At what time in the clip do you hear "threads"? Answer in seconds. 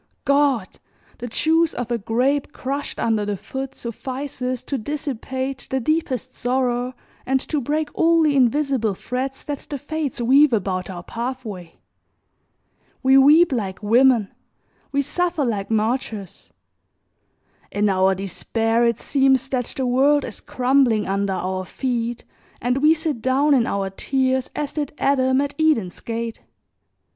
8.95-9.43